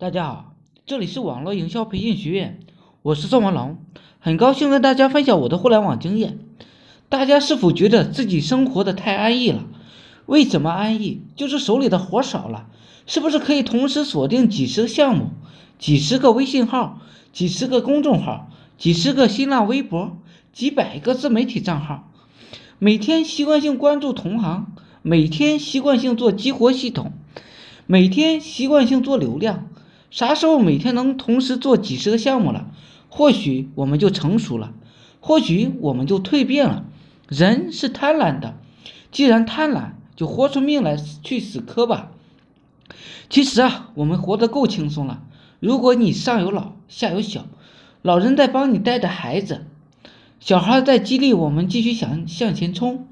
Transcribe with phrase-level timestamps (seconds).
[0.00, 0.54] 大家好，
[0.86, 2.60] 这里是网络营销培训学院，
[3.02, 3.78] 我是宋文龙，
[4.20, 6.38] 很高兴跟大家分享我的互联网经验。
[7.08, 9.64] 大家是否觉得自己生活的太安逸了？
[10.26, 11.22] 为什么安逸？
[11.34, 12.68] 就是手里的活少了。
[13.06, 15.30] 是不是可以同时锁定几十个项目、
[15.80, 17.00] 几十个微信号、
[17.32, 20.16] 几十个公众号、几十个新浪微博、
[20.52, 22.08] 几百个自媒体账号？
[22.78, 24.68] 每天习惯性关注同行，
[25.02, 27.10] 每天习惯性做激活系统，
[27.88, 29.66] 每天习惯性做流量。
[30.10, 32.70] 啥时候每天能同时做几十个项目了，
[33.08, 34.72] 或许我们就成熟了，
[35.20, 36.84] 或许我们就蜕变了。
[37.28, 38.56] 人是贪婪的，
[39.12, 42.10] 既然贪婪，就活出命来去死磕吧。
[43.28, 45.22] 其实啊，我们活得够轻松了。
[45.60, 47.44] 如果你上有老下有小，
[48.00, 49.66] 老人在帮你带着孩子，
[50.40, 53.06] 小孩在激励我们继续向向前冲。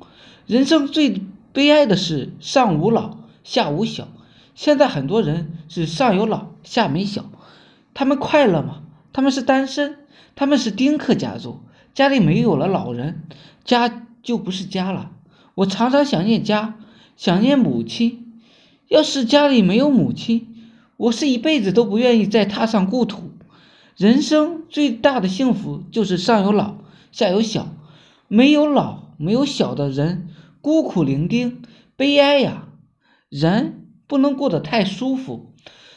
[0.46, 1.20] 人生最
[1.52, 4.08] 悲哀的是上无老下无小。
[4.56, 7.26] 现在很多人是上有老下没小，
[7.92, 8.82] 他们快乐吗？
[9.12, 9.98] 他们是单身，
[10.34, 11.60] 他们是丁克家族，
[11.92, 13.22] 家里没有了老人，
[13.64, 15.12] 家就不是家了。
[15.56, 16.78] 我常常想念家，
[17.18, 18.40] 想念母亲。
[18.88, 23.32] 要是家里没有母亲，我是一辈子都不愿意再踏上故土。
[23.94, 26.78] 人生最大的幸福就是上有老
[27.12, 27.68] 下有小，
[28.26, 30.28] 没有老没有小的人
[30.62, 31.56] 孤苦伶仃，
[31.94, 32.68] 悲哀呀！
[33.28, 33.82] 人。
[34.06, 35.54] 不能过得太舒服，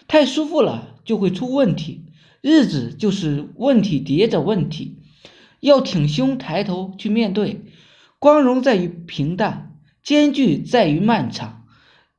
[0.07, 2.05] 太舒服了就会出问题。
[2.41, 4.97] 日子就是问题叠着问题，
[5.59, 7.65] 要挺胸抬头去面对。
[8.17, 11.63] 光荣在于平淡，艰巨在于漫长。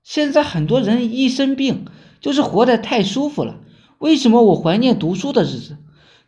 [0.03, 1.85] 现在很多人一生病，
[2.21, 3.61] 就是活得太舒服了。
[3.99, 5.79] 为什么我怀念读书的日子？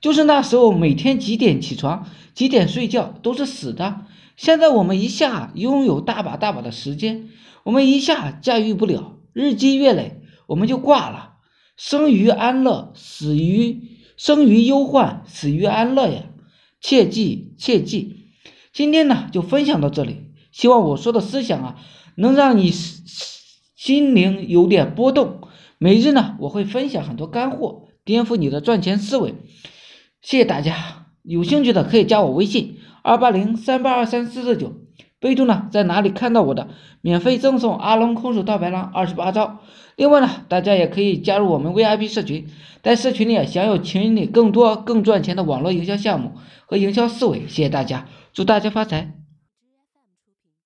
[0.00, 4.06] 就是那时候每天几点起床，几点睡觉都是死的。
[4.36, 7.28] 现在我们一下拥有大把大把的时间，
[7.62, 9.16] 我们一下驾驭不了。
[9.32, 11.34] 日积月累，我们就挂了。
[11.76, 16.24] 生于安乐，死于生于忧患，死于安乐呀！
[16.80, 18.26] 切记切记。
[18.72, 20.30] 今天呢，就分享到这里。
[20.50, 21.76] 希望我说的思想啊，
[22.16, 25.40] 能让你心灵有点波动。
[25.78, 29.34] 每日呢，我会分享很多干货，颠覆你的赚钱思维。
[30.20, 34.74] 谢谢大家，有兴趣的可以加我微信：二八零三八二三四四九。
[35.22, 36.66] 备注呢，在哪里看到我的？
[37.00, 39.60] 免费赠送阿龙空手套白狼二十八招。
[39.94, 42.48] 另外呢，大家也可以加入我们 VIP 社群，
[42.82, 46.32] 在社群里享有群里更多更赚钱的网络营销项目
[46.66, 47.42] 和营销思维。
[47.46, 49.21] 谢谢大家，祝大家发财！